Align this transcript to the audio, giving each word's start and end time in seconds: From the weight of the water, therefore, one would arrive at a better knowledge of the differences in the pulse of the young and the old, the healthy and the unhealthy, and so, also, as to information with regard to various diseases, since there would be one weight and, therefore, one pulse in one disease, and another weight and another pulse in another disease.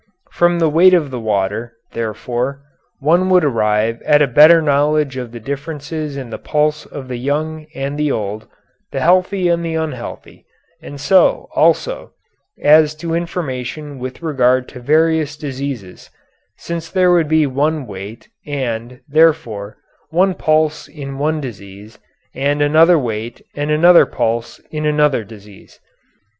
From 0.31 0.57
the 0.57 0.67
weight 0.67 0.95
of 0.95 1.11
the 1.11 1.19
water, 1.19 1.73
therefore, 1.91 2.63
one 2.97 3.29
would 3.29 3.45
arrive 3.45 4.01
at 4.01 4.19
a 4.19 4.25
better 4.27 4.59
knowledge 4.59 5.15
of 5.15 5.31
the 5.31 5.39
differences 5.39 6.17
in 6.17 6.31
the 6.31 6.39
pulse 6.39 6.87
of 6.87 7.07
the 7.07 7.17
young 7.19 7.67
and 7.75 7.99
the 7.99 8.11
old, 8.11 8.47
the 8.91 8.99
healthy 8.99 9.47
and 9.47 9.63
the 9.63 9.75
unhealthy, 9.75 10.43
and 10.81 10.99
so, 10.99 11.49
also, 11.53 12.13
as 12.63 12.95
to 12.95 13.13
information 13.13 13.99
with 13.99 14.23
regard 14.23 14.67
to 14.69 14.79
various 14.79 15.37
diseases, 15.37 16.09
since 16.57 16.89
there 16.89 17.11
would 17.11 17.27
be 17.27 17.45
one 17.45 17.85
weight 17.85 18.27
and, 18.43 19.01
therefore, 19.07 19.77
one 20.09 20.33
pulse 20.33 20.87
in 20.87 21.19
one 21.19 21.39
disease, 21.39 21.99
and 22.33 22.59
another 22.63 22.97
weight 22.97 23.39
and 23.55 23.69
another 23.69 24.07
pulse 24.07 24.57
in 24.71 24.83
another 24.83 25.23
disease. 25.23 25.79